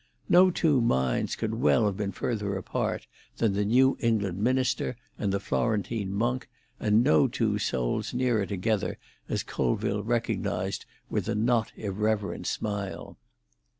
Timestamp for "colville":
9.43-10.01